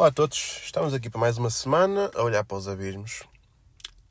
[0.00, 3.22] Olá a todos, estamos aqui para mais uma semana a olhar para os abismos.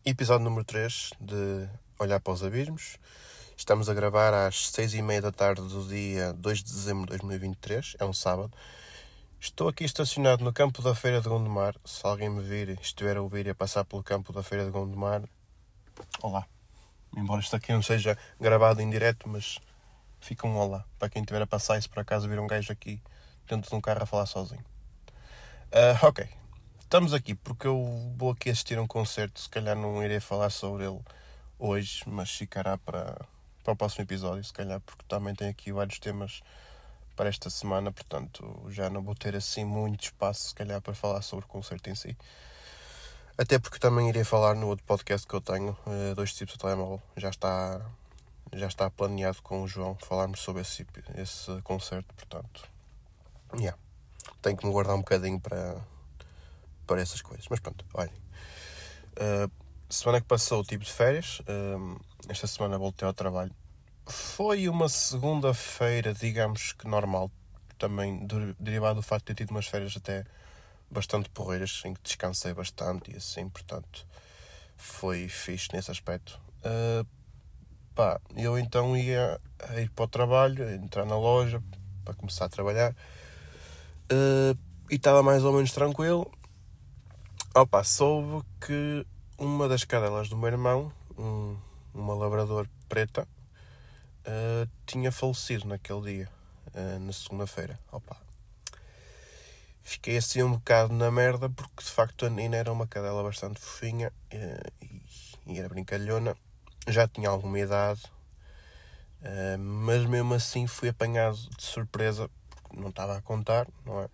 [0.06, 1.68] Episódio número 3 de
[1.98, 2.98] Olhar para os Abismos.
[3.57, 7.18] Estamos a gravar às 6 e meia da tarde do dia 2 de dezembro de
[7.18, 8.54] 2023, é um sábado.
[9.39, 11.74] Estou aqui estacionado no campo da Feira de Gondomar.
[11.84, 14.70] Se alguém me vir estiver a ouvir e a passar pelo campo da Feira de
[14.70, 15.24] Gondomar,
[16.21, 16.46] olá.
[17.18, 19.57] Embora isto aqui não seja gravado em direto, mas
[20.20, 22.71] fica um olá para quem estiver a passar e se por acaso vir um gajo
[22.71, 23.01] aqui
[23.48, 24.64] dentro de um carro a falar sozinho.
[25.71, 26.28] Uh, ok,
[26.79, 29.39] estamos aqui porque eu vou aqui assistir a um concerto.
[29.39, 31.00] Se calhar não irei falar sobre ele
[31.59, 33.23] hoje, mas ficará para,
[33.64, 36.42] para o próximo episódio, se calhar, porque também tem aqui vários temas
[37.16, 41.22] para esta semana, portanto já não vou ter assim muito espaço, se calhar, para falar
[41.22, 42.17] sobre o concerto em si.
[43.38, 46.59] Até porque também irei falar no outro podcast que eu tenho, uh, Dois Tipos de
[46.61, 47.00] Telemóvel.
[47.16, 47.80] Já está,
[48.54, 50.83] já está planeado com o João falarmos sobre esse,
[51.16, 52.67] esse concerto, portanto.
[53.54, 53.78] Yeah.
[54.42, 55.78] Tenho que me guardar um bocadinho para,
[56.86, 57.45] para essas coisas.
[57.50, 58.14] Mas pronto, olhem.
[59.14, 59.52] Uh,
[59.89, 61.39] semana que passou tive de férias.
[61.42, 63.53] Uh, esta semana voltei ao trabalho.
[64.08, 67.31] Foi uma segunda-feira, digamos que normal.
[67.78, 68.28] Também
[68.59, 70.26] derivado do facto de ter tido umas férias até
[70.92, 74.06] bastante porreiras, em que descansei bastante e assim, portanto,
[74.76, 76.39] foi fixe nesse aspecto.
[76.59, 77.06] Uh,
[77.94, 79.39] pá, eu então ia
[79.78, 81.61] ir para o trabalho, entrar na loja
[82.04, 82.95] para começar a trabalhar
[84.12, 84.58] uh,
[84.90, 86.30] e estava mais ou menos tranquilo.
[87.56, 89.06] Opa, soube que
[89.38, 91.58] uma das cadelas do meu irmão, um,
[91.94, 93.28] uma labrador preta,
[94.26, 96.30] uh, tinha falecido naquele dia,
[96.74, 97.80] uh, na segunda-feira.
[97.92, 98.18] Opa,
[99.82, 103.60] fiquei assim um bocado na merda porque de facto a Nina era uma cadela bastante
[103.60, 105.02] fofinha uh, e,
[105.54, 106.36] e, era brincalhona.
[106.88, 108.02] Já tinha alguma idade,
[109.60, 112.32] mas mesmo assim fui apanhado de surpresa
[112.74, 114.10] não estava a contar, não é?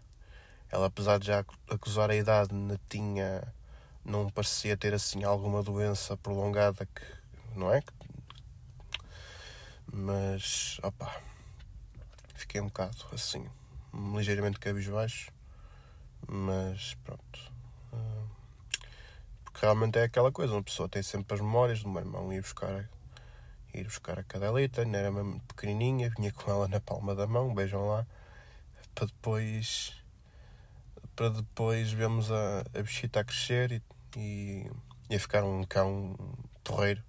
[0.70, 3.44] Ela, apesar de já acusar a idade, não tinha.
[4.04, 7.04] não parecia ter assim alguma doença prolongada que.
[7.56, 7.82] não é?
[9.92, 10.80] Mas.
[10.84, 11.22] opá.
[12.34, 13.48] Fiquei um bocado assim.
[14.16, 15.32] ligeiramente cabisbaixo.
[16.28, 17.52] Mas pronto.
[17.94, 18.26] Ah,
[19.44, 22.42] porque realmente é aquela coisa, uma pessoa tem sempre as memórias do meu irmão ir
[22.42, 22.90] buscar
[23.80, 27.54] ir buscar a cadelita, ainda era mesmo pequenininha, vinha com ela na palma da mão,
[27.54, 28.06] beijam lá,
[28.96, 29.94] para depois
[31.16, 33.82] para depois vermos a, a bichita a crescer e,
[34.18, 34.72] e,
[35.10, 36.16] e, a ficar um cão
[36.64, 37.02] torreiro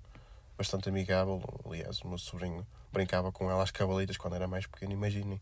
[0.56, 1.42] bastante amigável.
[1.64, 5.40] Aliás, o meu sobrinho brincava com ela às cavalitas quando era mais pequeno, imaginem.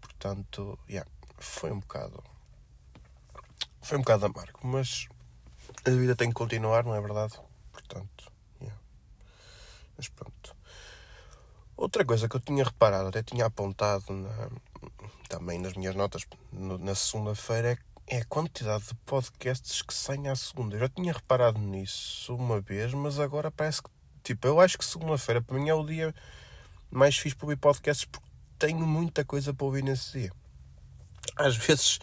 [0.00, 2.22] Portanto, yeah, foi um bocado.
[3.82, 5.08] Foi um bocado amargo, mas
[5.84, 7.38] a vida tem que continuar, não é verdade?
[7.72, 8.78] Portanto, yeah.
[9.96, 10.56] mas pronto.
[11.76, 14.50] Outra coisa que eu tinha reparado, até tinha apontado na,
[15.28, 20.36] também nas minhas notas na segunda-feira é, é a quantidade de podcasts que saem à
[20.36, 20.76] segunda.
[20.76, 23.90] Eu já tinha reparado nisso uma vez, mas agora parece que.
[24.22, 26.14] Tipo, eu acho que segunda-feira para mim é o dia
[26.90, 30.32] mais fixe para ouvir podcasts porque tenho muita coisa para ouvir nesse dia.
[31.36, 31.98] Às vezes,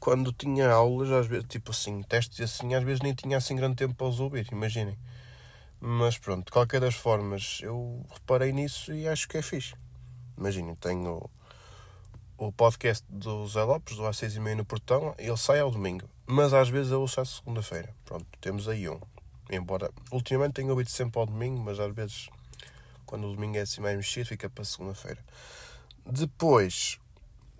[0.00, 3.56] quando tinha aulas, às vezes, tipo assim, testes e assim, às vezes nem tinha assim
[3.56, 4.96] grande tempo para os ouvir, imaginem.
[5.80, 9.74] Mas pronto, de qualquer das formas, eu reparei nisso e acho que é fixe.
[10.36, 11.28] Imaginem, tenho
[12.38, 15.72] o podcast do Zé Lopes, do às seis e meia no portão, ele sai ao
[15.72, 16.08] domingo.
[16.24, 17.92] Mas às vezes eu ouço à segunda-feira.
[18.04, 19.00] Pronto, temos aí um.
[19.50, 22.28] Embora, ultimamente tenho ouvido sempre ao domingo, mas às vezes,
[23.04, 25.18] quando o domingo é assim mais mexido, fica para segunda-feira.
[26.06, 27.00] Depois,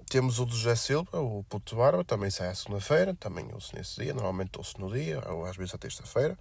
[0.08, 4.00] temos o do José Silva, o Puto Barba, também sai à segunda-feira, também ouço nesse
[4.00, 6.38] dia, normalmente ouço no dia, ou às vezes à terça-feira.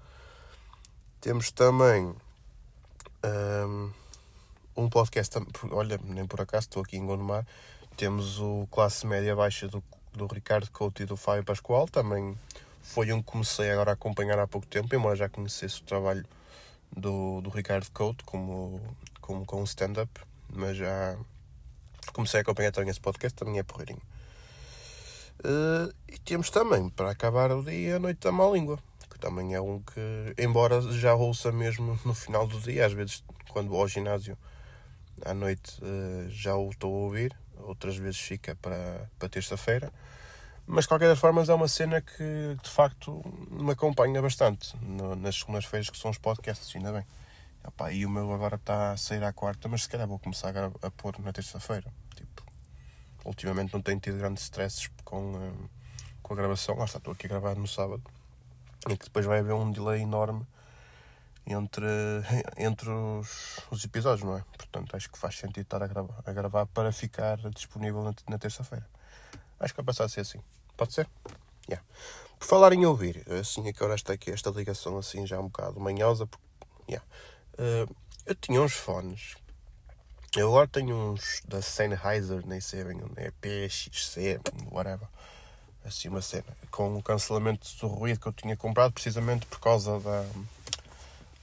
[1.19, 2.13] Temos também
[3.25, 3.91] um,
[4.75, 5.35] um podcast,
[5.71, 7.47] olha, nem por acaso estou aqui em Gondomar,
[7.97, 9.83] temos o Classe Média Baixa do,
[10.13, 12.38] do Ricardo Couto e do Fábio Pascoal, também
[12.83, 16.25] foi um que comecei agora a acompanhar há pouco tempo, embora já conhecesse o trabalho
[16.95, 18.79] do, do Ricardo Couto como,
[19.19, 20.09] como com stand-up,
[20.49, 21.17] mas já
[22.13, 24.01] comecei a acompanhar também esse podcast, também é porreirinho.
[25.39, 28.79] Uh, e temos também, para acabar o dia, a Noite da Má Língua
[29.17, 33.23] que também é um que, embora já ouça mesmo no final do dia, às vezes
[33.50, 34.38] quando vou ao ginásio
[35.25, 37.35] à noite eh, já o estou a ouvir,
[37.67, 39.91] outras vezes fica para, para terça-feira.
[40.65, 45.35] Mas de qualquer forma é uma cena que de facto me acompanha bastante no, nas
[45.35, 47.05] segundas-feiras que são os podcasts, ainda bem.
[47.63, 50.55] Opa, e o meu agora está a sair à quarta, mas se calhar vou começar
[50.57, 51.91] a, a pôr na terça-feira.
[52.15, 52.43] Tipo,
[53.25, 55.67] ultimamente não tenho tido grandes stresses com, eh,
[56.21, 56.75] com a gravação.
[56.77, 58.03] Lá está, estou aqui a gravar no sábado
[58.89, 60.45] e que depois vai haver um delay enorme
[61.47, 61.85] entre,
[62.57, 64.44] entre os, os episódios, não é?
[64.57, 68.38] Portanto, acho que faz sentido estar a gravar, a gravar para ficar disponível na, na
[68.38, 68.88] terça-feira.
[69.59, 70.39] Acho que vai passar a ser assim.
[70.75, 71.09] Pode ser?
[71.69, 71.85] Yeah.
[72.39, 75.47] Por falar em ouvir, assim, é que agora está aqui esta ligação assim já um
[75.47, 76.45] bocado manhosa, porque,
[76.88, 77.05] yeah.
[77.53, 77.95] Uh,
[78.25, 79.35] eu tinha uns fones,
[80.35, 84.39] eu agora tenho uns da Sennheiser, nem sei bem, é PXC,
[84.69, 85.07] whatever,
[85.83, 90.00] assim uma cena, com o cancelamento do ruído que eu tinha comprado precisamente por causa
[90.00, 90.25] da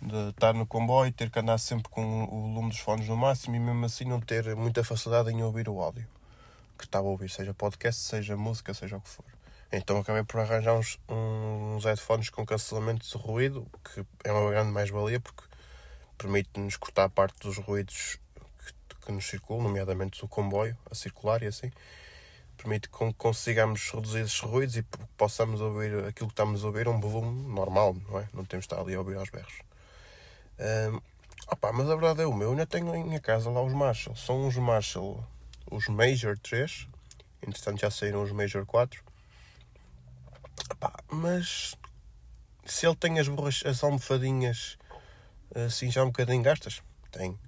[0.04, 3.56] de estar no comboio, ter que andar sempre com o volume dos fones no máximo
[3.56, 6.06] e mesmo assim não ter muita facilidade em ouvir o áudio
[6.78, 9.24] que estava a ouvir, seja podcast, seja música, seja o que for.
[9.72, 14.70] Então acabei por arranjar uns, uns headphones com cancelamento de ruído, que é uma grande
[14.70, 15.42] mais-valia porque
[16.18, 18.18] permite-nos cortar parte dos ruídos
[18.88, 21.70] que, que, nos circulam, nomeadamente do comboio a circular e assim.
[22.56, 24.82] Permite que consigamos reduzir esses ruídos e
[25.16, 28.28] possamos ouvir aquilo que estamos a ouvir um volume normal, não é?
[28.32, 29.73] Não temos de estar ali a ouvir aos berros.
[30.58, 31.00] Um,
[31.48, 33.72] opa, mas a verdade é o meu, eu ainda tenho em minha casa lá os
[33.72, 34.16] Marshall.
[34.16, 35.24] São os Marshall,
[35.70, 36.88] os Major 3.
[37.46, 39.02] Entretanto já saíram os Major 4
[41.10, 41.74] mas
[42.64, 43.28] se ele tem as,
[43.64, 44.76] as almofadinhas
[45.66, 47.38] assim já um bocadinho gastas, tem.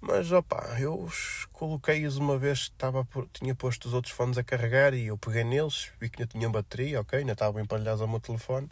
[0.00, 1.08] Mas opá, eu
[1.52, 5.92] coloquei-os uma vez, estava, tinha posto os outros fones a carregar e eu peguei neles,
[6.00, 8.68] vi que ainda tinham bateria, ok, ainda estavam empalhados ao meu telefone.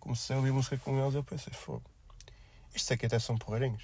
[0.00, 1.82] Comecei a ouvir música com eles e eu pensei, fogo,
[2.74, 3.82] estes aqui até são porreirinhos.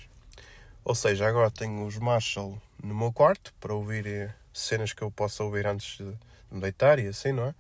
[0.85, 5.11] Ou seja, agora tenho os Marshall no meu quarto para ouvir eh, cenas que eu
[5.11, 6.05] possa ouvir antes de
[6.51, 7.55] me deitar e assim, não é?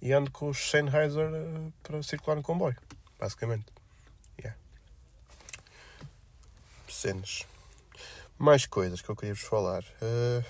[0.00, 2.76] e ando com os Sennheiser uh, para circular no comboio,
[3.18, 3.66] basicamente.
[4.38, 4.58] Yeah.
[6.88, 7.46] Cenas.
[8.38, 9.82] Mais coisas que eu queria vos falar.
[10.02, 10.44] Uh,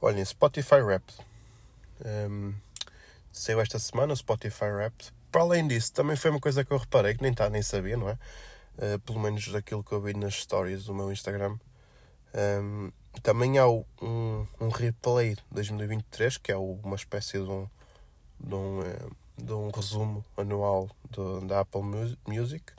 [0.00, 1.18] olhem, Spotify Wrapped.
[2.04, 2.54] Um, ehm,
[3.32, 5.12] saiu esta semana o Spotify Wrapped.
[5.30, 7.96] Para além disso, também foi uma coisa que eu reparei, que nem está nem sabia,
[7.96, 8.18] não é?
[8.78, 11.58] Uh, pelo menos daquilo que eu vi nas stories do meu Instagram.
[12.34, 12.90] Um,
[13.22, 13.84] também há um,
[14.60, 17.68] um replay de 2023, que é uma espécie de um,
[18.40, 21.82] de um, eh, de um resumo anual do, da Apple
[22.26, 22.72] Music.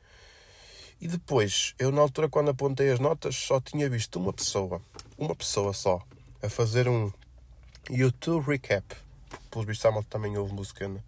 [1.00, 4.82] E depois, eu na altura quando apontei as notas só tinha visto uma pessoa,
[5.18, 6.02] uma pessoa só,
[6.42, 7.12] a fazer um
[7.90, 8.96] YouTube recap.
[9.52, 11.04] Pelos vistos, também houve música no,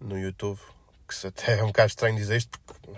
[0.00, 0.58] no YouTube,
[1.08, 2.90] que até é um bocado estranho dizer isto, porque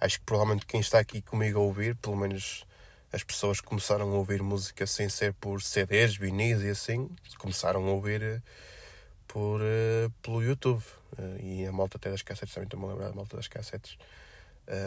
[0.00, 2.64] acho que provavelmente quem está aqui comigo a ouvir, pelo menos
[3.12, 7.90] as pessoas começaram a ouvir música sem ser por CDs, vinis e assim, começaram a
[7.90, 8.42] ouvir
[9.26, 10.82] por, uh, pelo YouTube.
[11.18, 13.98] Uh, e a malta até das cassetes, também estou-me a lembrar da malta das cassetes.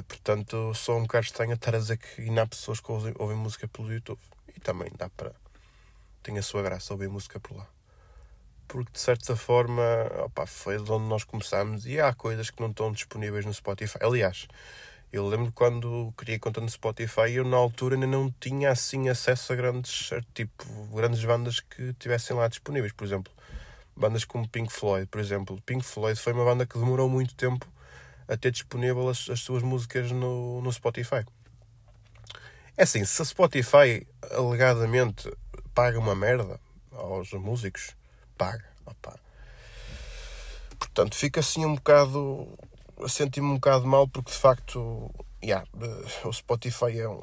[0.07, 3.36] Portanto, sou um bocado estranho estar a dizer que ainda há pessoas que ouvem, ouvem
[3.36, 4.19] música pelo YouTube.
[4.56, 5.33] E também dá para.
[6.21, 7.68] Tem a sua graça ouvir música por lá.
[8.68, 9.83] Porque de certa forma,
[10.24, 13.98] opa, foi de onde nós começámos e há coisas que não estão disponíveis no Spotify.
[14.01, 14.48] Aliás,
[15.13, 19.54] eu lembro quando criei conta no Spotify, eu na altura ainda não tinha assim acesso
[19.54, 22.92] a grandes, tipo, grandes bandas que tivessem lá disponíveis.
[22.92, 23.31] Por exemplo,
[23.95, 25.62] bandas como Pink Floyd, por exemplo.
[25.65, 27.68] Pink Floyd foi uma banda que demorou muito tempo
[28.27, 31.24] a ter disponível as, as suas músicas no, no Spotify.
[32.75, 35.32] É assim, se a Spotify alegadamente
[35.75, 36.60] paga uma merda
[36.91, 37.96] aos músicos,
[38.36, 38.65] paga.
[38.84, 39.20] Opa.
[40.79, 42.58] Portanto, fica assim um bocado.
[43.03, 45.12] A sentir-me um bocado mal porque de facto.
[45.43, 45.67] Yeah,
[46.24, 47.22] o Spotify é um,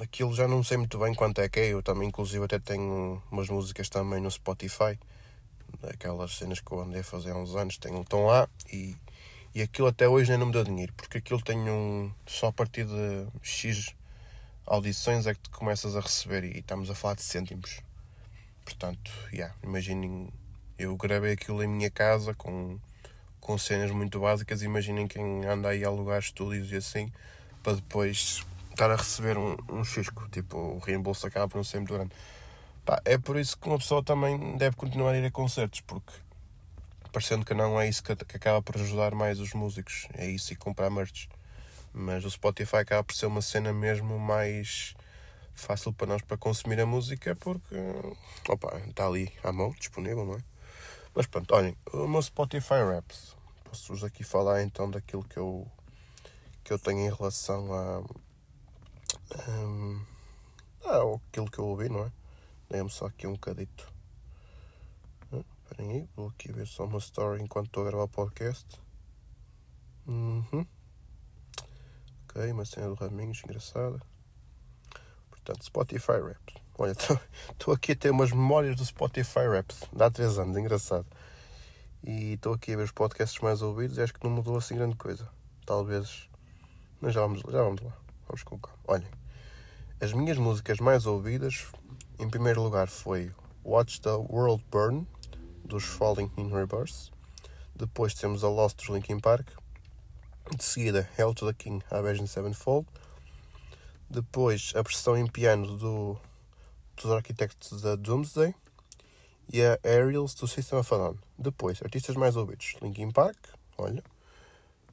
[0.00, 1.66] aquilo já não sei muito bem quanto é que é.
[1.72, 4.96] Eu também, inclusive, até tenho umas músicas também no Spotify
[5.82, 8.96] aquelas cenas que eu andei a fazer há uns anos, tenho, estão lá e,
[9.54, 12.12] e aquilo até hoje nem não me deu dinheiro, porque aquilo tem um.
[12.26, 13.94] só a partir de X
[14.66, 17.80] audições é que tu começas a receber e, estamos a falar de cêntimos.
[18.64, 20.28] Portanto, yeah, imaginem,
[20.78, 22.78] eu gravei aquilo em minha casa com,
[23.40, 27.12] com cenas muito básicas, imaginem quem anda aí a alugar estúdios e assim,
[27.62, 29.82] para depois estar a receber um, um
[30.30, 32.12] tipo, o reembolso acaba por não ser muito grande.
[32.84, 36.12] Pá, é por isso que uma pessoa também deve continuar a ir a concertos, porque
[37.10, 40.52] parecendo que não é isso que, que acaba por ajudar mais os músicos, é isso
[40.52, 41.28] e comprar merch.
[41.92, 44.94] Mas o Spotify acaba por ser uma cena mesmo mais
[45.54, 47.74] fácil para nós para consumir a música porque
[48.46, 50.55] opa, está ali à mão, disponível, não é?
[51.16, 53.34] Mas pronto, olhem, o meu Spotify Raps.
[53.64, 55.66] Posso-vos aqui falar então daquilo que eu,
[56.62, 58.00] que eu tenho em relação a,
[59.48, 60.04] um,
[60.84, 62.12] a aquilo que eu ouvi, não é?
[62.68, 63.90] Dê-me só aqui um bocadito.
[65.64, 68.78] Esperem aí, vou aqui ver só uma story enquanto estou a gravar o podcast.
[70.06, 70.66] Uhum.
[72.24, 74.02] Ok, uma cena do Raminhos, engraçada.
[75.30, 76.65] Portanto, Spotify Raps.
[76.78, 76.92] Olha,
[77.52, 79.84] estou aqui a ter umas memórias do Spotify Raps.
[79.92, 81.06] Dá 3 anos, engraçado.
[82.04, 84.76] E estou aqui a ver os podcasts mais ouvidos e acho que não mudou assim
[84.76, 85.26] grande coisa.
[85.64, 86.28] Talvez.
[87.00, 87.96] Mas já vamos, já vamos lá.
[88.28, 88.74] Vamos colocar.
[88.86, 89.08] Olhem.
[90.00, 91.66] As minhas músicas mais ouvidas
[92.18, 93.32] em primeiro lugar foi
[93.64, 95.06] Watch the World Burn,
[95.64, 97.10] dos Falling in Reverse.
[97.74, 99.48] Depois temos a Lost dos Linkin Park.
[100.54, 102.86] De seguida, Hell to the King, Avenged Sevenfold.
[104.08, 106.20] Depois, a versão em piano do,
[106.96, 108.54] dos arquitetos da Doomsday.
[109.52, 111.18] E a Aerials do System of a Down.
[111.38, 112.74] Depois, artistas mais ouvidos.
[112.82, 113.36] Linkin Park,
[113.78, 114.02] olha.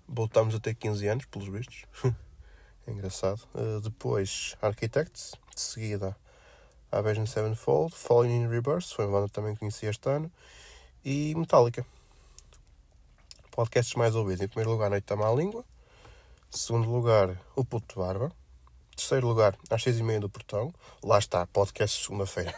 [0.07, 1.85] Voltamos a ter 15 anos, pelos vistos.
[2.85, 3.41] é engraçado.
[3.55, 5.33] Uh, depois, Architects.
[5.55, 6.15] De seguida,
[6.91, 7.95] Avenged Sevenfold.
[7.95, 10.31] Falling in Reverse, foi uma banda que também conheci este ano.
[11.03, 11.85] E Metallica.
[13.49, 14.41] Podcasts mais ouvidos.
[14.41, 15.65] Em primeiro lugar, Noite da Má Língua.
[16.51, 18.31] Segundo lugar, O Puto Barba.
[18.95, 20.73] Terceiro lugar, às seis e meia do Portão.
[21.03, 22.53] Lá está, podcast segunda-feira.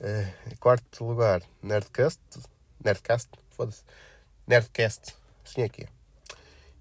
[0.00, 2.20] é, quarto lugar, Nerdcast.
[2.82, 3.28] Nerdcast?
[3.50, 3.82] Foda-se.
[4.46, 5.14] Nerdcast.
[5.44, 5.88] Assim é que é.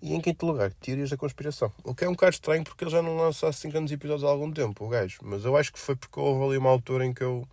[0.02, 1.72] E em quinto lugar, Teorias da Conspiração.
[1.84, 4.30] O que é um bocado estranho porque ele já não lança assim grandes episódios há
[4.30, 5.20] algum tempo, o gajo.
[5.24, 7.48] Mas eu acho que foi porque houve ali uma altura em que eu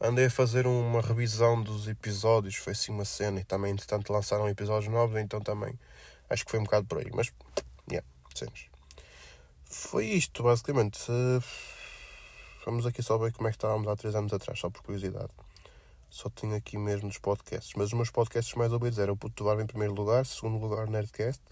[0.00, 2.56] andei a fazer uma revisão dos episódios.
[2.56, 5.78] Foi assim uma cena e também, entretanto, lançaram episódios novos, então também
[6.28, 7.10] acho que foi um bocado por aí.
[7.14, 7.32] Mas,
[7.90, 8.67] yeah, cenas.
[9.70, 10.98] Foi isto, basicamente.
[12.64, 15.30] Vamos aqui só ver como é que estávamos há 3 anos atrás, só por curiosidade.
[16.08, 17.74] Só tenho aqui mesmo nos podcasts.
[17.76, 20.88] Mas os meus podcasts mais ouvidos eram o Puto Barba em primeiro lugar, segundo lugar
[20.88, 21.42] Nerdcast,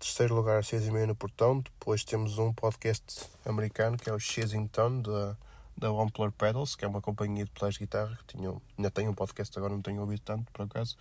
[0.00, 1.60] terceiro lugar 6 e meia no Portão.
[1.60, 5.36] Depois temos um podcast americano que é o Shazington da,
[5.76, 9.08] da Wampler Pedals, que é uma companhia de pedais de guitarra que tinha, ainda tem
[9.08, 10.96] um podcast, agora não tenho ouvido tanto por acaso.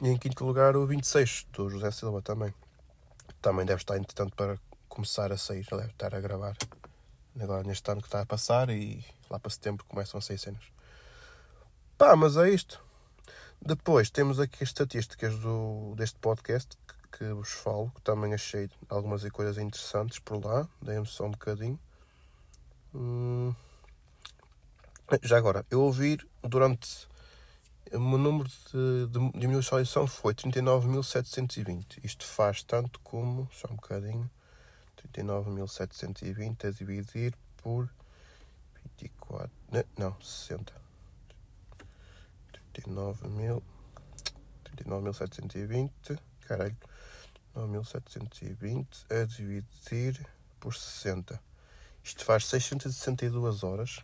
[0.00, 2.54] E em quinto lugar o 26 do José Silva também.
[3.42, 4.58] Também deve estar entretanto para
[5.00, 6.54] começar a sair, já deve estar a gravar
[7.40, 10.62] agora neste ano que está a passar e lá para setembro começam a sair cenas.
[11.96, 12.84] Pá, mas é isto.
[13.62, 18.68] Depois temos aqui as estatísticas do, deste podcast que, que vos falo, que também achei
[18.90, 21.80] algumas coisas interessantes por lá, dei-me só um bocadinho.
[22.94, 23.54] Hum.
[25.22, 27.08] Já agora, eu ouvi durante
[27.90, 32.04] o número de, de, de visualização foi 39.720.
[32.04, 34.30] Isto faz tanto como, só um bocadinho,
[35.08, 37.88] 39.720 a dividir por
[38.98, 39.50] 24.
[39.96, 40.72] Não, 60.
[42.74, 43.62] 39.000.
[44.76, 46.18] 39.720.
[46.42, 46.76] Caralho.
[47.54, 50.26] 9.720 a dividir
[50.58, 51.40] por 60.
[52.02, 54.00] Isto faz 662 horas.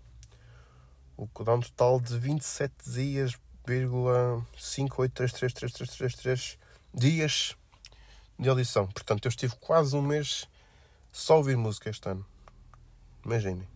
[1.16, 6.58] O que dá um total de 27 dias, 5833333
[6.92, 7.56] dias
[8.38, 8.86] de audição.
[8.86, 10.46] Portanto, eu estive quase um mês
[11.16, 12.26] só ouvir música este ano.
[13.24, 13.66] Imaginem.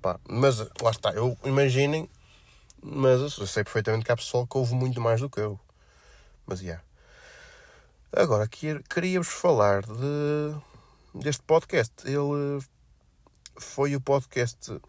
[0.00, 2.08] Pá, mas lá está, eu imaginem,
[2.82, 5.60] mas eu sei perfeitamente que há pessoal que ouve muito mais do que eu.
[6.46, 6.64] Mas já.
[6.64, 6.84] Yeah.
[8.10, 11.92] Agora, queria-vos falar de, deste podcast.
[12.06, 12.64] Ele
[13.58, 14.80] foi o podcast.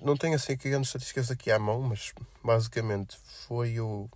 [0.00, 4.08] Não tenho assim aqui grandes estatísticas aqui à mão, mas basicamente foi o,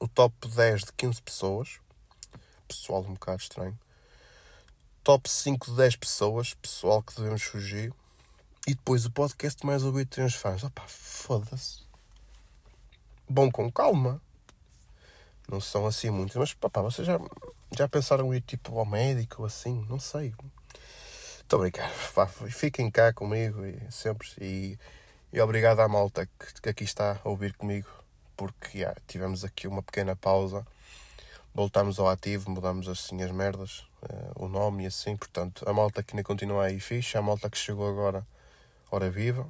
[0.00, 1.78] o top 10 de 15 pessoas.
[2.66, 3.78] Pessoal um bocado estranho
[5.04, 7.92] top 5 de 10 pessoas, pessoal que devemos fugir.
[8.66, 10.64] E depois o podcast mais ouvido tem os fãs.
[10.64, 11.84] Opá, foda-se.
[13.28, 14.20] Bom com calma.
[15.46, 17.20] Não são assim muitos, mas papá, vocês já,
[17.76, 19.86] já pensaram em ir tipo ao médico assim?
[19.90, 20.34] Não sei.
[21.38, 21.92] Estou a brincar.
[22.14, 24.26] Pá, fiquem cá comigo e sempre.
[24.40, 24.78] E,
[25.30, 27.88] e obrigado à malta que, que aqui está a ouvir comigo,
[28.34, 30.66] porque já, tivemos aqui uma pequena pausa
[31.54, 36.02] voltámos ao ativo, mudamos assim as merdas, uh, o nome e assim, portanto, a malta
[36.02, 38.26] que ainda continua aí fixe, a malta que chegou agora,
[38.90, 39.48] hora viva.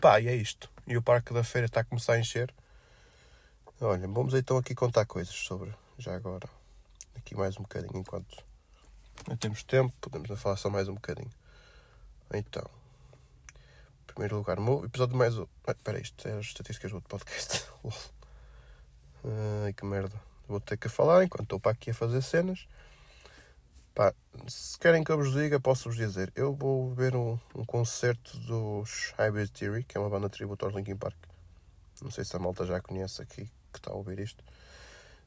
[0.00, 0.70] Pá, e é isto.
[0.86, 2.52] E o Parque da Feira está a começar a encher.
[3.80, 6.48] Olha, vamos então aqui contar coisas sobre, já agora,
[7.16, 8.44] aqui mais um bocadinho, enquanto
[9.28, 11.30] não temos tempo, podemos falar só mais um bocadinho.
[12.32, 12.68] Então,
[14.02, 15.34] em primeiro lugar, o episódio mais.
[15.66, 17.64] Espera, isto é as estatísticas do podcast.
[19.64, 22.68] Ai que merda vou ter que falar enquanto estou para aqui a fazer cenas.
[23.94, 24.14] Pá,
[24.46, 26.32] se querem que eu vos diga, posso-vos dizer.
[26.36, 30.74] Eu vou ver um, um concerto dos Hybrid Theory, que é uma banda tributo aos
[30.74, 31.16] Linkin Park.
[32.02, 34.42] Não sei se a malta já conhece aqui, que está a ouvir isto.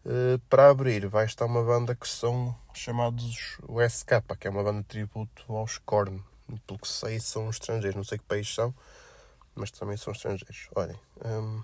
[0.06, 4.64] Uh, para abrir, vai estar uma banda que são chamados o SK, que é uma
[4.64, 6.24] banda tributo aos Korn.
[6.68, 7.96] Pelo que sei, são estrangeiros.
[7.96, 8.74] Não sei que país são,
[9.56, 10.70] mas também são estrangeiros.
[10.76, 11.64] Olhem, um,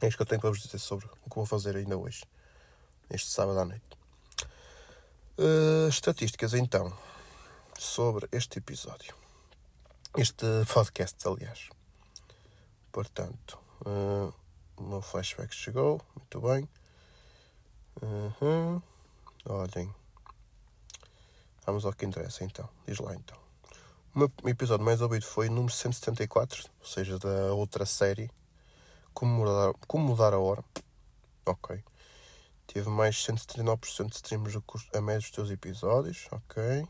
[0.00, 2.24] é isto que eu tenho para vos dizer sobre o que vou fazer ainda hoje
[3.14, 3.84] este sábado à noite.
[5.38, 6.92] Uh, estatísticas então
[7.78, 9.14] sobre este episódio.
[10.16, 11.68] Este podcast, aliás.
[12.92, 14.32] Portanto, uh,
[14.76, 16.68] o meu flashback chegou, muito bem.
[18.02, 18.82] Uhum.
[19.46, 19.94] Olhem.
[21.66, 22.68] Vamos ao que interessa então.
[22.86, 23.38] Diz lá então.
[24.14, 28.30] O meu episódio mais ouvido foi o número 174, ou seja, da outra série.
[29.12, 30.64] Como mudar, como mudar a hora.
[31.46, 31.82] Ok.
[32.66, 34.58] Teve mais 139% de streams
[34.94, 36.26] a média dos teus episódios.
[36.30, 36.86] Ok.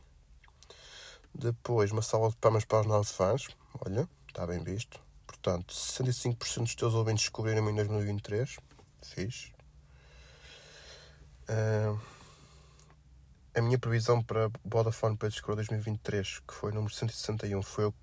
[1.34, 3.48] Depois, uma salva de palmas para os novos fãs.
[3.84, 5.00] Olha, está bem visto.
[5.26, 8.56] Portanto, 65% dos teus ouvintes descobriram em 2023.
[9.02, 9.52] Fiz.
[11.48, 12.00] Uh,
[13.54, 17.94] a minha previsão para Vodafone para Discord 2023, que foi o número 161, foi o,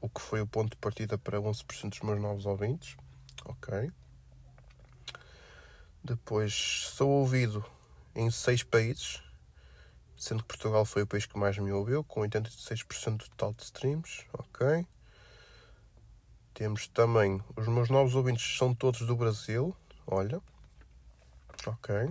[0.00, 2.96] o que foi o ponto de partida para 11% dos meus novos ouvintes.
[3.44, 3.90] Ok.
[6.10, 7.64] Depois, sou ouvido
[8.14, 9.22] em 6 países
[10.20, 13.62] sendo que Portugal foi o país que mais me ouviu, com 86% do total de
[13.62, 14.26] streams.
[14.34, 14.86] Ok.
[16.52, 19.74] Temos também os meus novos ouvintes são todos do Brasil.
[20.06, 20.42] Olha.
[21.66, 22.10] Ok.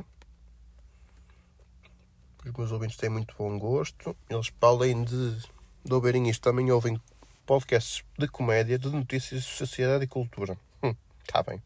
[2.44, 4.18] Os meus ouvintes têm muito bom gosto.
[4.28, 5.38] Eles, para além de,
[5.86, 7.00] de ouvirem isto, também ouvem
[7.46, 10.58] podcasts de comédia, de notícias, de sociedade e cultura.
[10.82, 10.96] Hum,
[11.28, 11.62] tá bem.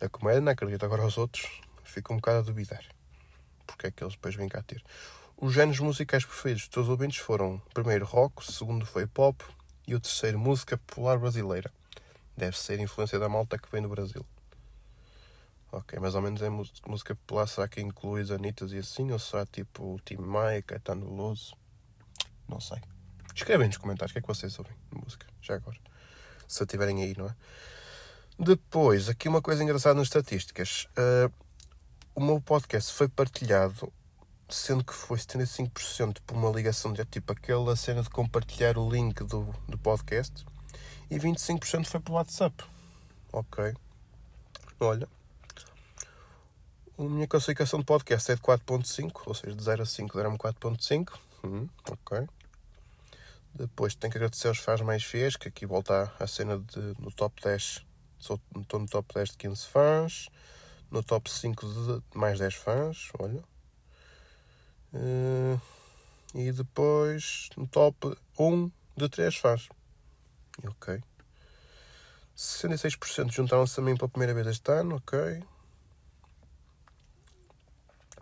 [0.00, 0.84] A comédia não acredito.
[0.84, 2.84] Agora os outros fico um bocado a duvidar
[3.66, 4.82] porque é que eles depois vêm cá ter.
[5.36, 9.44] Os géneros musicais preferidos dos teus ouvintes foram primeiro rock, segundo foi pop
[9.86, 11.70] e o terceiro música popular brasileira.
[12.36, 14.24] Deve ser influência da malta que vem do Brasil.
[15.72, 17.46] Ok, mais ou menos é música popular.
[17.46, 19.10] Será que inclui as Anitas e assim?
[19.10, 21.54] Ou será tipo Tim Maia, Caetano Veloso?
[22.48, 22.80] Não sei.
[23.34, 25.78] Escrevem nos comentários o que é que vocês ouvem de música, já agora.
[26.48, 27.36] Se estiverem aí, não é?
[28.38, 30.86] Depois, aqui uma coisa engraçada nas estatísticas.
[30.90, 31.32] Uh,
[32.14, 33.90] o meu podcast foi partilhado,
[34.48, 39.24] sendo que foi 75% por uma ligação de tipo aquela cena de compartilhar o link
[39.24, 40.44] do, do podcast
[41.10, 42.62] e 25% foi pelo WhatsApp.
[43.32, 43.74] Ok.
[44.80, 45.08] Olha.
[46.98, 50.38] A minha classificação de podcast é de 4.5, ou seja, de 0 a 5 deram-me
[50.38, 51.18] 4.5.
[51.42, 52.26] Hum, ok.
[53.54, 57.10] Depois tenho que agradecer aos fãs mais fiéis, que aqui volta a cena de, no
[57.10, 57.86] top 10.
[58.18, 60.28] Estou no top 10 de 15 fãs
[60.90, 63.42] no top 5 de mais 10 fãs, olha.
[64.92, 65.60] Uh,
[66.34, 69.68] e depois no top 1 de 3 fãs.
[70.64, 71.02] Ok.
[72.36, 75.42] 66% juntaram-se a mim pela primeira vez este ano, ok.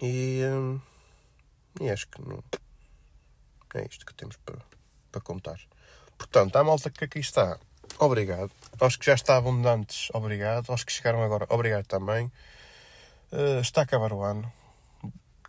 [0.00, 0.80] E, um,
[1.80, 2.42] e acho que não.
[3.74, 4.58] É isto que temos para,
[5.10, 5.60] para contar.
[6.16, 7.58] Portanto, a malta que aqui está,
[7.98, 8.50] obrigado.
[8.80, 10.70] Aos que já estavam antes, obrigado.
[10.70, 12.30] Aos que chegaram agora, obrigado também.
[13.32, 14.52] Uh, está a acabar o ano.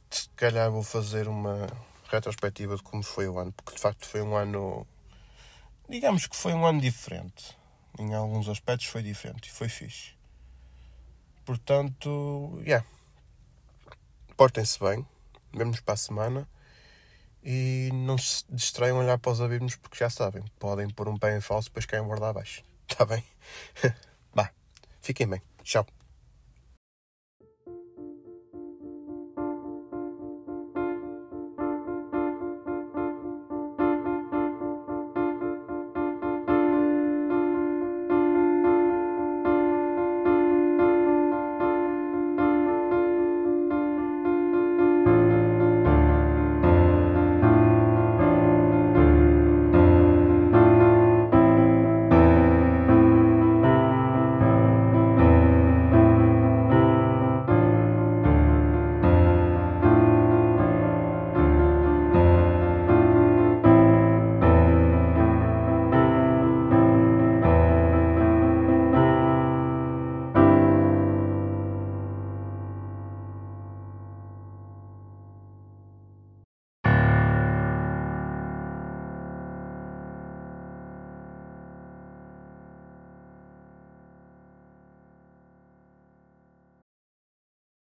[0.10, 1.68] Se calhar vou fazer uma
[2.10, 4.88] retrospectiva de como foi o ano, porque de facto foi um ano.
[5.90, 7.58] Digamos que foi um ano diferente.
[7.98, 10.14] Em alguns aspectos foi diferente e foi fixe.
[11.46, 12.86] Portanto, yeah.
[14.36, 15.06] Portem-se bem,
[15.54, 16.48] vemos para a semana
[17.46, 21.18] e não se distraiam a olhar para os abismos porque já sabem, podem pôr um
[21.18, 22.64] pé em falso depois caem borda abaixo.
[22.90, 23.24] Está bem?
[24.34, 24.50] Vá,
[25.02, 25.42] fiquem bem.
[25.64, 25.86] Tchau.